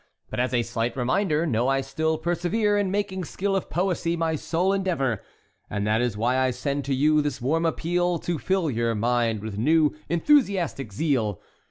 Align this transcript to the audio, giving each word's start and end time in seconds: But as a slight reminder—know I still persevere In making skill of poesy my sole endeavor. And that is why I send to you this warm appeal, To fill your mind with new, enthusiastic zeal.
But 0.31 0.39
as 0.39 0.51
a 0.51 0.63
slight 0.63 0.97
reminder—know 0.97 1.67
I 1.67 1.81
still 1.81 2.17
persevere 2.17 2.75
In 2.75 2.89
making 2.89 3.23
skill 3.23 3.55
of 3.55 3.69
poesy 3.69 4.17
my 4.17 4.35
sole 4.35 4.73
endeavor. 4.73 5.21
And 5.69 5.85
that 5.85 6.01
is 6.01 6.17
why 6.17 6.39
I 6.39 6.49
send 6.49 6.85
to 6.85 6.95
you 6.95 7.21
this 7.21 7.39
warm 7.39 7.67
appeal, 7.67 8.17
To 8.17 8.39
fill 8.39 8.71
your 8.71 8.95
mind 8.95 9.43
with 9.43 9.59
new, 9.59 9.93
enthusiastic 10.09 10.91
zeal. 10.91 11.39